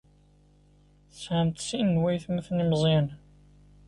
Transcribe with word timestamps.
Tesɛamt 1.09 1.57
sin 1.67 1.87
n 1.97 2.01
waytmaten 2.01 2.63
imeẓyanen. 2.63 3.17